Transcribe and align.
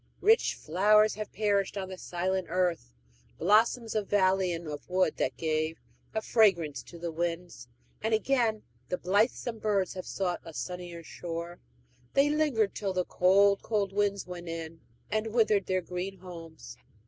"Rich 0.21 0.55
flowers 0.55 1.13
have 1.13 1.31
perished 1.31 1.77
on 1.77 1.89
the 1.89 1.97
silent 1.99 2.47
earth 2.49 2.95
Blossoms 3.37 3.93
of 3.93 4.07
valley 4.09 4.51
and 4.51 4.67
of 4.67 4.89
wood 4.89 5.17
that 5.17 5.37
gave 5.37 5.77
A 6.15 6.23
fragrance 6.23 6.81
to 6.81 6.97
the 6.97 7.11
winds." 7.11 7.67
And 8.01 8.11
again: 8.11 8.63
"The 8.89 8.97
blithesome 8.97 9.59
birds 9.59 9.93
have 9.93 10.07
sought 10.07 10.41
a 10.43 10.55
sunnier 10.55 11.03
shore; 11.03 11.59
They 12.15 12.31
lingered 12.31 12.73
till 12.73 12.93
the 12.93 13.05
cold 13.05 13.61
cold 13.61 13.93
winds 13.93 14.25
went 14.25 14.49
in 14.49 14.81
And 15.11 15.35
withered 15.35 15.67
their 15.67 15.81
green 15.81 16.17
homes." 16.17 16.77